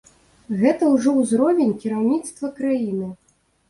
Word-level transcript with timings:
Гэта 0.61 0.89
ўжо 0.95 1.13
ўзровень 1.19 1.79
кіраўніцтва 1.87 2.55
краіны. 2.61 3.17